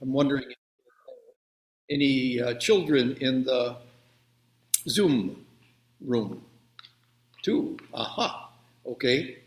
[0.00, 3.76] I'm wondering if there are any uh, children in the
[4.88, 5.44] Zoom
[6.00, 6.42] room?
[7.42, 7.78] Two.
[7.92, 8.50] Aha.
[8.86, 9.38] Okay.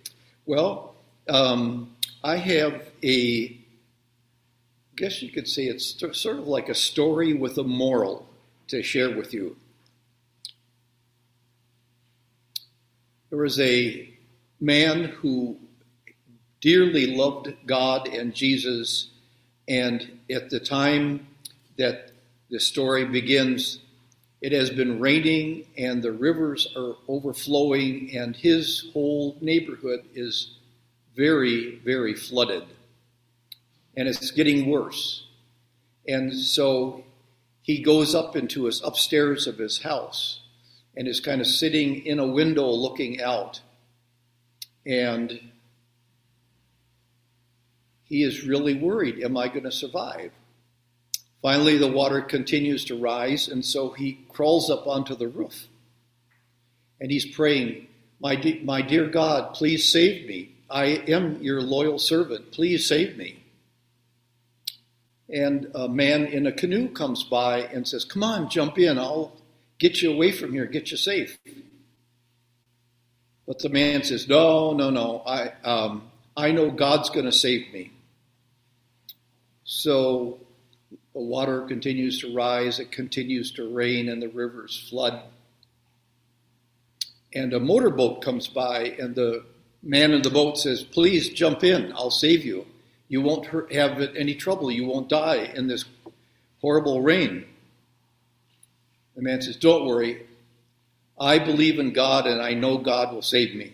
[0.46, 0.96] Well,
[1.30, 7.34] um, I have a, I guess you could say it's sort of like a story
[7.34, 8.28] with a moral
[8.68, 9.56] to share with you.
[13.30, 14.10] There was a
[14.60, 15.58] man who
[16.60, 19.10] dearly loved God and Jesus,
[19.68, 21.28] and at the time
[21.78, 22.12] that
[22.50, 23.80] the story begins,
[24.42, 30.58] it has been raining and the rivers are overflowing, and his whole neighborhood is
[31.16, 32.64] very, very flooded.
[33.96, 35.28] And it's getting worse.
[36.08, 37.04] And so
[37.62, 40.42] he goes up into his upstairs of his house
[40.96, 43.62] and is kind of sitting in a window looking out.
[44.86, 45.51] And
[48.12, 50.32] he is really worried Am I going to survive?
[51.42, 55.68] Finally, the water continues to rise, and so he crawls up onto the roof.
[57.00, 57.88] And he's praying,
[58.20, 60.56] my, de- my dear God, please save me.
[60.70, 62.52] I am your loyal servant.
[62.52, 63.44] Please save me.
[65.30, 69.00] And a man in a canoe comes by and says, Come on, jump in.
[69.00, 69.32] I'll
[69.80, 71.40] get you away from here, get you safe.
[73.48, 75.24] But the man says, No, no, no.
[75.26, 77.94] I, um, I know God's going to save me.
[79.74, 80.38] So
[81.14, 85.22] the water continues to rise, it continues to rain, and the rivers flood.
[87.34, 89.46] And a motorboat comes by, and the
[89.82, 92.68] man in the boat says, Please jump in, I'll save you.
[93.08, 95.86] You won't have any trouble, you won't die in this
[96.60, 97.46] horrible rain.
[99.16, 100.28] The man says, Don't worry,
[101.18, 103.74] I believe in God, and I know God will save me.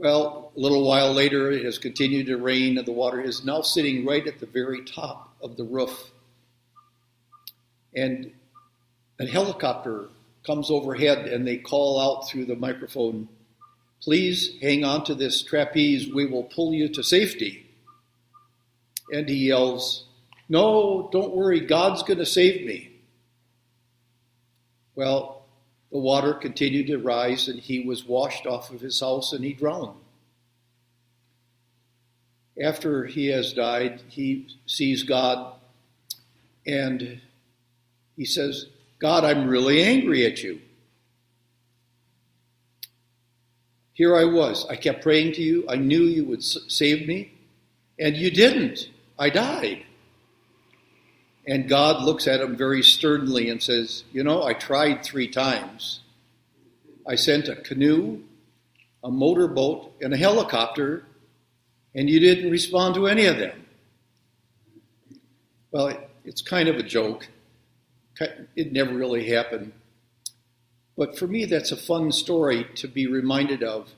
[0.00, 3.60] Well, a little while later, it has continued to rain, and the water is now
[3.60, 6.10] sitting right at the very top of the roof.
[7.94, 8.32] And
[9.18, 10.08] a helicopter
[10.46, 13.28] comes overhead, and they call out through the microphone,
[14.00, 17.68] Please hang on to this trapeze, we will pull you to safety.
[19.12, 20.06] And he yells,
[20.48, 22.90] No, don't worry, God's going to save me.
[24.94, 25.39] Well,
[25.90, 29.52] the water continued to rise, and he was washed off of his house and he
[29.52, 29.96] drowned.
[32.62, 35.54] After he has died, he sees God
[36.66, 37.20] and
[38.16, 38.66] he says,
[38.98, 40.60] God, I'm really angry at you.
[43.94, 44.66] Here I was.
[44.68, 45.64] I kept praying to you.
[45.68, 47.32] I knew you would save me,
[47.98, 48.90] and you didn't.
[49.18, 49.84] I died.
[51.46, 56.00] And God looks at him very sternly and says, You know, I tried three times.
[57.06, 58.20] I sent a canoe,
[59.02, 61.04] a motorboat, and a helicopter,
[61.94, 63.64] and you didn't respond to any of them.
[65.72, 67.28] Well, it's kind of a joke.
[68.54, 69.72] It never really happened.
[70.96, 73.88] But for me, that's a fun story to be reminded of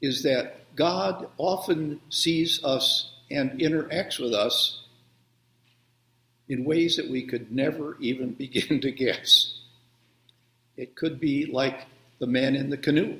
[0.00, 4.83] is that God often sees us and interacts with us
[6.48, 9.58] in ways that we could never even begin to guess.
[10.76, 11.86] It could be like
[12.18, 13.18] the man in the canoe,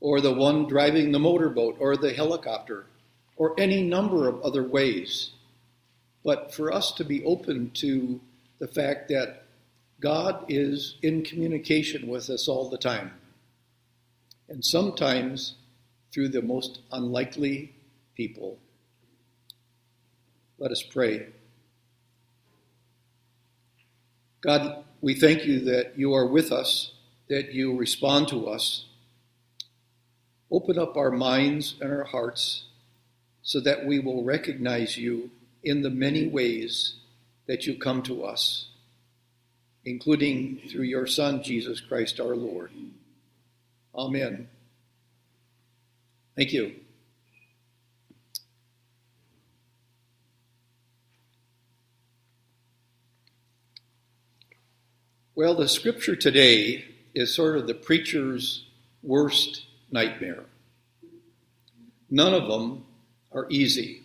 [0.00, 2.86] or the one driving the motorboat, or the helicopter,
[3.36, 5.30] or any number of other ways.
[6.24, 8.20] But for us to be open to
[8.58, 9.44] the fact that
[10.00, 13.12] God is in communication with us all the time,
[14.48, 15.54] and sometimes
[16.12, 17.72] through the most unlikely
[18.14, 18.58] people.
[20.58, 21.26] Let us pray.
[24.42, 26.92] God, we thank you that you are with us,
[27.28, 28.86] that you respond to us.
[30.50, 32.64] Open up our minds and our hearts
[33.42, 35.30] so that we will recognize you
[35.62, 36.96] in the many ways
[37.46, 38.66] that you come to us,
[39.84, 42.70] including through your Son, Jesus Christ our Lord.
[43.94, 44.48] Amen.
[46.36, 46.81] Thank you.
[55.42, 56.84] Well, the scripture today
[57.16, 58.64] is sort of the preacher's
[59.02, 60.44] worst nightmare.
[62.08, 62.84] None of them
[63.32, 64.02] are easy.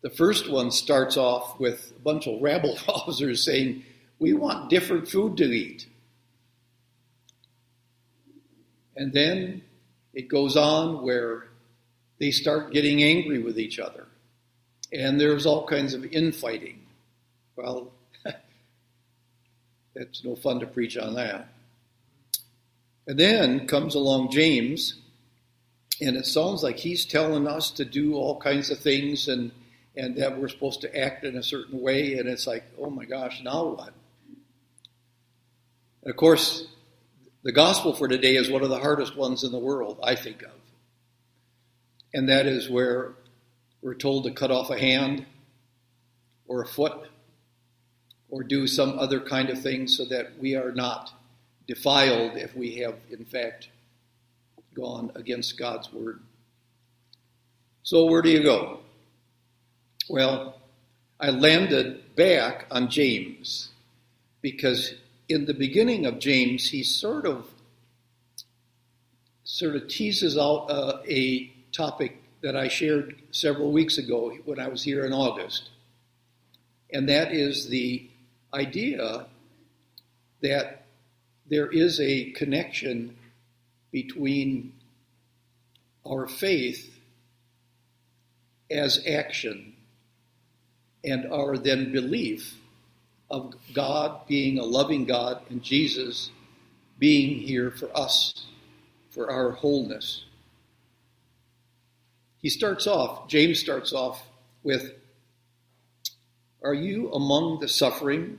[0.00, 3.84] The first one starts off with a bunch of rabble rousers saying,
[4.18, 5.86] We want different food to eat.
[8.96, 9.60] And then
[10.14, 11.48] it goes on where
[12.18, 14.06] they start getting angry with each other.
[14.90, 16.80] And there's all kinds of infighting.
[17.56, 17.92] Well,
[19.98, 21.48] it's no fun to preach on that.
[23.06, 24.94] And then comes along James,
[26.00, 29.50] and it sounds like he's telling us to do all kinds of things and
[29.96, 33.04] and that we're supposed to act in a certain way and it's like oh my
[33.04, 33.92] gosh now what
[36.02, 36.66] and of course
[37.42, 40.42] the gospel for today is one of the hardest ones in the world i think
[40.42, 40.52] of
[42.14, 43.14] and that is where
[43.82, 45.26] we're told to cut off a hand
[46.46, 47.08] or a foot
[48.30, 51.12] or do some other kind of thing so that we are not
[51.66, 53.68] defiled if we have in fact
[54.74, 56.20] gone against God's word.
[57.82, 58.80] So, where do you go?
[60.08, 60.56] Well,
[61.20, 63.70] I landed back on James
[64.40, 64.94] because
[65.28, 67.46] in the beginning of James, he sort of
[69.44, 74.68] sort of teases out uh, a topic that I shared several weeks ago when I
[74.68, 75.70] was here in August,
[76.92, 78.07] and that is the
[78.52, 79.26] idea
[80.40, 80.86] that
[81.48, 83.16] there is a connection
[83.90, 84.72] between
[86.06, 86.94] our faith
[88.70, 89.74] as action
[91.04, 92.56] and our then belief
[93.30, 96.30] of God being a loving God and Jesus
[96.98, 98.46] being here for us,
[99.10, 100.24] for our wholeness.
[102.40, 104.22] He starts off, James starts off
[104.62, 104.92] with
[106.62, 108.38] Are you among the suffering?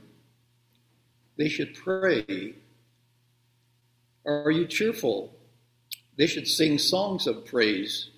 [1.36, 2.54] They should pray.
[4.26, 5.32] Are you cheerful?
[6.16, 8.10] They should sing songs of praise.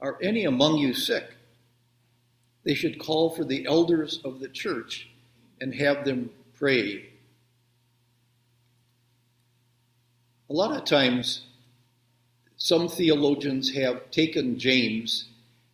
[0.00, 1.34] Are any among you sick?
[2.64, 5.08] They should call for the elders of the church
[5.60, 7.10] and have them pray.
[10.48, 11.42] A lot of times,
[12.56, 15.26] some theologians have taken James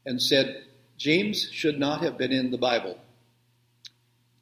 [0.05, 0.65] and said
[1.03, 2.97] James should not have been in the Bible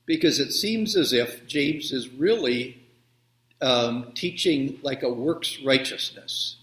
[0.05, 2.83] because it seems as if James is really
[3.63, 6.57] um, teaching like a works righteousness.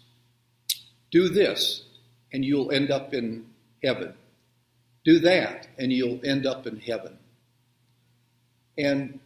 [1.09, 1.83] Do this,
[2.31, 3.47] and you'll end up in
[3.83, 4.13] heaven.
[5.03, 7.17] Do that, and you'll end up in heaven.
[8.77, 9.19] And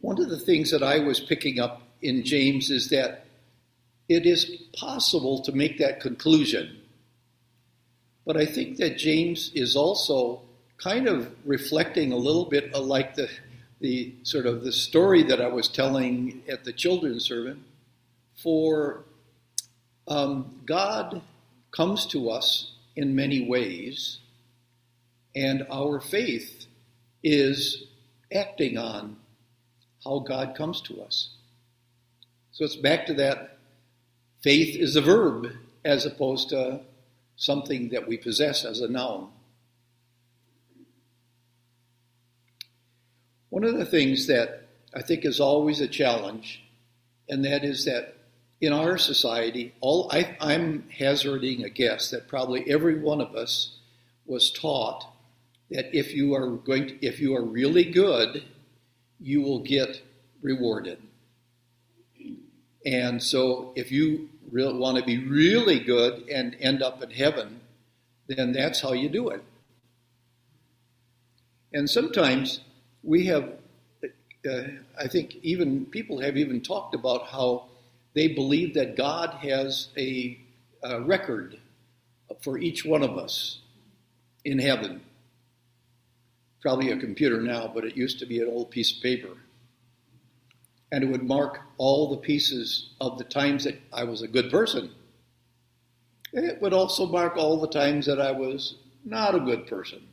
[0.00, 3.26] one of the things that I was picking up in James is that
[4.08, 6.78] it is possible to make that conclusion.
[8.24, 10.42] But I think that James is also
[10.78, 13.28] kind of reflecting a little bit like the
[13.80, 17.64] the sort of the story that I was telling at the children's sermon,
[18.40, 19.02] for
[20.06, 21.20] um, God
[21.72, 24.18] comes to us in many ways,
[25.34, 26.66] and our faith
[27.24, 27.84] is
[28.32, 29.16] acting on
[30.04, 31.30] how God comes to us.
[32.52, 33.58] So it's back to that
[34.42, 35.48] faith is a verb
[35.84, 36.80] as opposed to
[37.42, 39.28] something that we possess as a noun.
[43.48, 46.62] One of the things that I think is always a challenge,
[47.28, 48.14] and that is that
[48.60, 53.76] in our society, all I, I'm hazarding a guess that probably every one of us
[54.24, 55.12] was taught
[55.68, 58.44] that if you are going to, if you are really good,
[59.18, 60.00] you will get
[60.42, 61.02] rewarded.
[62.86, 67.60] And so if you want to be really good and end up in heaven,
[68.28, 69.42] then that's how you do it.
[71.72, 72.60] And sometimes
[73.02, 73.50] we have,
[74.48, 74.62] uh,
[74.98, 77.68] I think, even people have even talked about how
[78.14, 80.38] they believe that God has a,
[80.82, 81.58] a record
[82.42, 83.60] for each one of us
[84.44, 85.00] in heaven.
[86.60, 89.30] Probably a computer now, but it used to be an old piece of paper.
[90.92, 94.50] And it would mark all the pieces of the times that I was a good
[94.50, 94.92] person.
[96.32, 100.06] It would also mark all the times that I was not a good person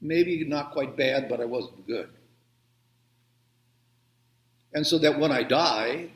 [0.00, 2.08] maybe not quite bad, but I wasn't good.
[4.72, 6.10] And so that when I die,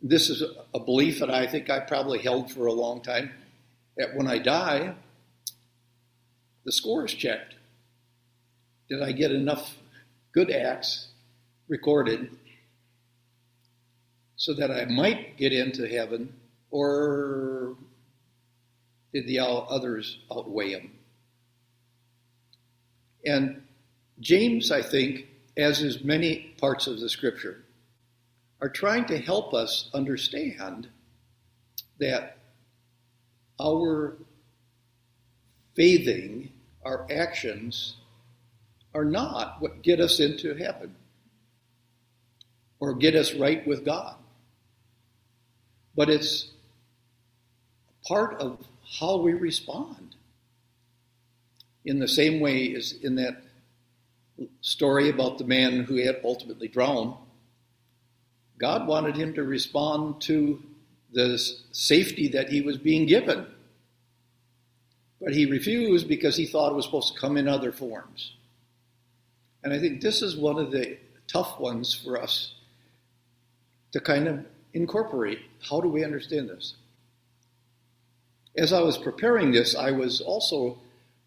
[0.00, 0.42] this is
[0.74, 3.32] a belief that I think I probably held for a long time,
[3.96, 4.94] that when I die,
[6.64, 7.54] the score is checked.
[8.88, 9.76] Did I get enough
[10.32, 11.08] good acts
[11.68, 12.30] recorded
[14.36, 16.34] so that I might get into heaven,
[16.70, 17.76] or
[19.12, 20.92] did the others outweigh him?
[23.24, 23.62] And
[24.20, 25.26] James, I think,
[25.56, 27.64] as is many parts of the scripture,
[28.60, 30.88] are trying to help us understand
[31.98, 32.38] that
[33.60, 34.16] our
[35.74, 36.52] faithing,
[36.84, 37.96] our actions,
[38.94, 40.94] are not what get us into heaven
[42.80, 44.16] or get us right with God.
[45.96, 46.48] But it's
[48.06, 48.58] part of
[49.00, 50.14] how we respond
[51.84, 53.42] in the same way as in that
[54.60, 57.14] story about the man who had ultimately drowned,
[58.58, 60.62] God wanted him to respond to
[61.12, 61.38] the
[61.72, 63.46] safety that he was being given.
[65.20, 68.34] But he refused because he thought it was supposed to come in other forms.
[69.64, 72.54] And I think this is one of the tough ones for us
[73.92, 74.44] to kind of
[74.76, 75.40] incorporate.
[75.68, 76.74] How do we understand this?
[78.56, 80.78] As I was preparing this, I was also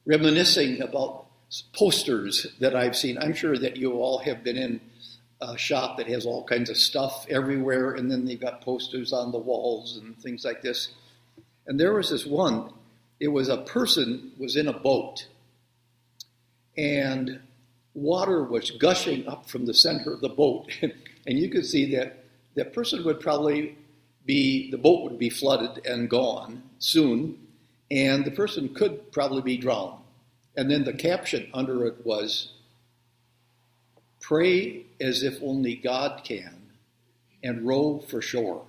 [0.06, 1.26] reminiscing about
[1.74, 3.18] posters that I've seen.
[3.18, 4.80] I'm sure that you all have been in
[5.42, 9.32] a shop that has all kinds of stuff everywhere, and then they've got posters on
[9.32, 10.90] the walls and things like this.
[11.66, 12.72] And there was this one.
[13.20, 15.28] It was a person was in a boat,
[16.78, 17.42] and
[17.94, 22.19] water was gushing up from the center of the boat, and you could see that
[22.60, 23.78] that person would probably
[24.26, 27.40] be the boat would be flooded and gone soon,
[27.90, 30.02] and the person could probably be drowned.
[30.58, 32.52] And then the caption under it was
[34.20, 36.54] Pray as if only God can
[37.42, 38.66] and row for shore.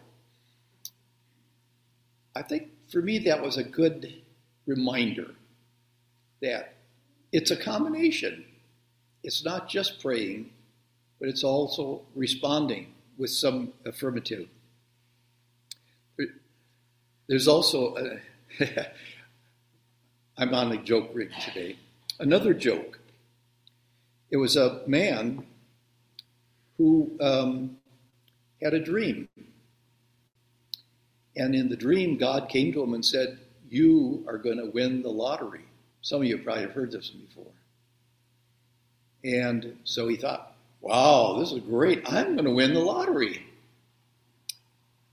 [2.37, 4.23] I think for me that was a good
[4.69, 5.35] reminder
[6.41, 6.75] that
[7.33, 8.45] it's a combination.
[9.25, 10.51] It's not just praying,
[11.19, 14.49] but it's also responding with some affirmative.
[17.29, 18.19] There's also, a,
[20.39, 21.77] I'm on a joke rig today.
[22.19, 22.99] Another joke.
[24.31, 25.45] It was a man
[26.79, 27.77] who um,
[28.63, 29.29] had a dream.
[31.37, 35.03] And in the dream, God came to him and said, You are going to win
[35.03, 35.67] the lottery.
[36.01, 37.53] Some of you probably have heard this before.
[39.23, 42.03] And so he thought, Wow, this is great.
[42.07, 43.45] I'm going to win the lottery.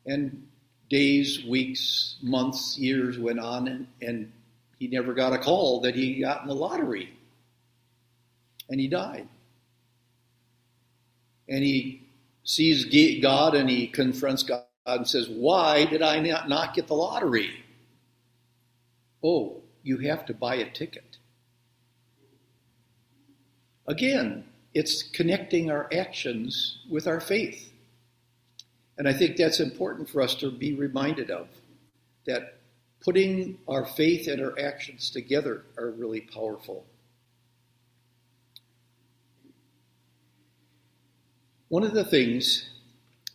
[0.06, 0.48] And
[0.90, 4.32] days, weeks, months, years went on, and, and
[4.80, 7.14] he never got a call that he got in the lottery.
[8.70, 9.28] And he died.
[11.50, 12.02] And he
[12.44, 12.86] sees
[13.22, 17.52] God and he confronts God and says, Why did I not not get the lottery?
[19.24, 21.18] Oh, you have to buy a ticket.
[23.88, 27.72] Again, it's connecting our actions with our faith.
[28.98, 31.48] And I think that's important for us to be reminded of
[32.26, 32.58] that
[33.00, 36.86] putting our faith and our actions together are really powerful.
[41.70, 42.70] One of the things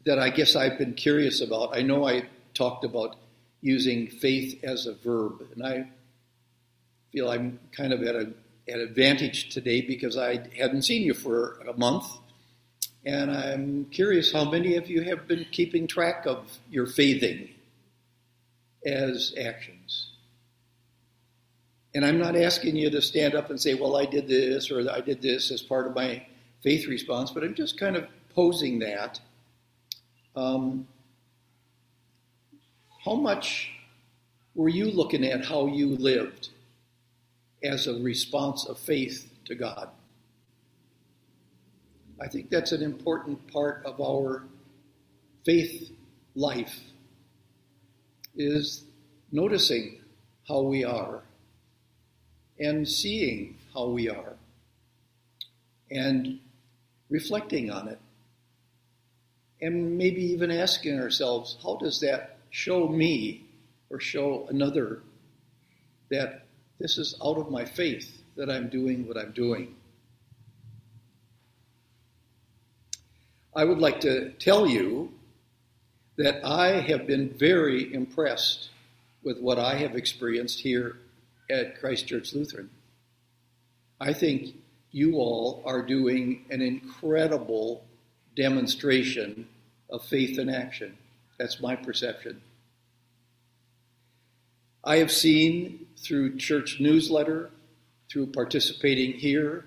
[0.04, 2.24] that I guess I've been curious about, I know I
[2.54, 3.16] talked about
[3.60, 5.88] using faith as a verb, and I
[7.12, 8.32] feel I'm kind of at a
[8.68, 12.06] at advantage today because I hadn't seen you for a month.
[13.04, 17.48] And I'm curious how many of you have been keeping track of your faithing
[18.86, 20.10] as actions.
[21.94, 24.88] And I'm not asking you to stand up and say, well, I did this or
[24.90, 26.24] I did this as part of my
[26.62, 29.20] faith response, but I'm just kind of posing that.
[30.34, 30.86] Um,
[33.04, 33.70] how much
[34.54, 36.50] were you looking at how you lived
[37.64, 39.88] as a response of faith to God?
[42.20, 44.44] I think that's an important part of our
[45.44, 45.90] faith
[46.34, 46.78] life
[48.36, 48.84] is
[49.32, 50.00] noticing
[50.48, 51.22] how we are
[52.58, 54.34] and seeing how we are
[55.90, 56.38] and
[57.10, 57.98] reflecting on it
[59.60, 63.46] and maybe even asking ourselves how does that show me
[63.90, 65.02] or show another
[66.10, 66.46] that
[66.82, 69.76] this is out of my faith that I'm doing what I'm doing.
[73.54, 75.12] I would like to tell you
[76.16, 78.70] that I have been very impressed
[79.22, 80.96] with what I have experienced here
[81.48, 82.68] at Christ Church Lutheran.
[84.00, 84.56] I think
[84.90, 87.84] you all are doing an incredible
[88.34, 89.46] demonstration
[89.88, 90.98] of faith in action.
[91.38, 92.42] That's my perception.
[94.84, 97.50] I have seen through church newsletter,
[98.10, 99.66] through participating here,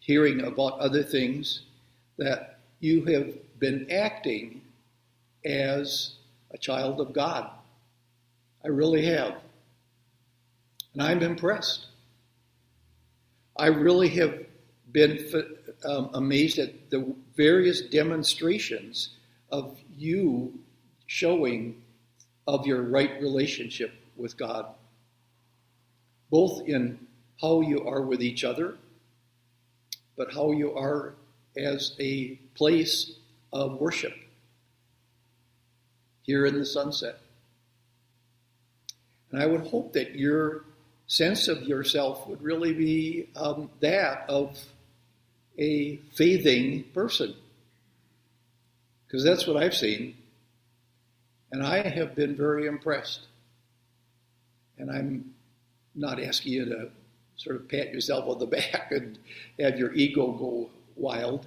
[0.00, 1.62] hearing about other things,
[2.16, 4.62] that you have been acting
[5.44, 6.14] as
[6.50, 7.50] a child of God.
[8.64, 9.36] I really have.
[10.94, 11.86] And I'm impressed.
[13.56, 14.46] I really have
[14.90, 15.18] been
[15.84, 19.10] um, amazed at the various demonstrations
[19.50, 20.58] of you
[21.06, 21.82] showing
[22.48, 24.64] of your right relationship with God,
[26.30, 26.98] both in
[27.42, 28.74] how you are with each other,
[30.16, 31.12] but how you are
[31.58, 33.12] as a place
[33.52, 34.14] of worship
[36.22, 37.20] here in the sunset.
[39.30, 40.64] And I would hope that your
[41.06, 44.58] sense of yourself would really be um, that of
[45.58, 47.34] a faithing person.
[49.06, 50.17] Because that's what I've seen.
[51.50, 53.26] And I have been very impressed.
[54.76, 55.34] And I'm
[55.94, 56.90] not asking you to
[57.36, 59.18] sort of pat yourself on the back and
[59.58, 61.46] have your ego go wild,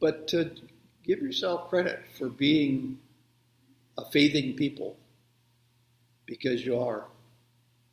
[0.00, 0.50] but to
[1.04, 2.98] give yourself credit for being
[3.96, 4.96] a faithing people
[6.26, 7.04] because you are,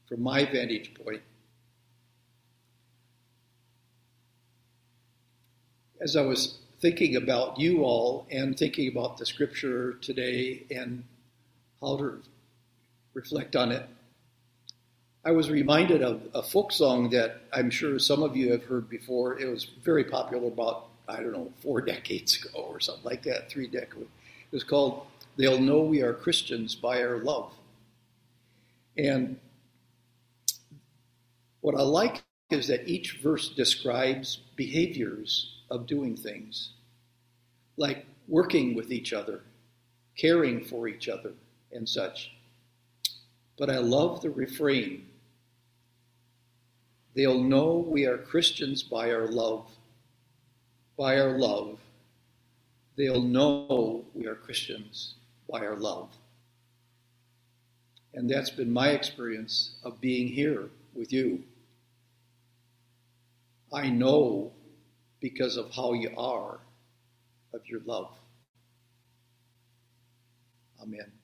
[0.08, 1.22] from my vantage point.
[6.02, 11.04] As I was thinking about you all and thinking about the scripture today and
[11.80, 12.22] how to
[13.14, 13.88] reflect on it,
[15.24, 18.90] I was reminded of a folk song that I'm sure some of you have heard
[18.90, 19.40] before.
[19.40, 23.50] It was very popular about, I don't know, four decades ago or something like that,
[23.50, 24.02] three decades.
[24.02, 25.06] It was called
[25.38, 27.54] They'll Know We Are Christians by Our Love.
[28.98, 29.40] And
[31.62, 36.74] what I like is that each verse describes behaviors of doing things,
[37.78, 39.42] like working with each other,
[40.16, 41.32] caring for each other,
[41.72, 42.32] and such.
[43.58, 45.08] But I love the refrain
[47.14, 49.66] They'll know we are Christians by our love.
[50.98, 51.80] By our love.
[52.96, 55.16] They'll know we are Christians
[55.50, 56.10] by our love.
[58.14, 61.44] And that's been my experience of being here with you.
[63.74, 64.52] I know
[65.22, 66.60] because of how you are
[67.54, 68.12] of your love.
[70.82, 71.21] Amen.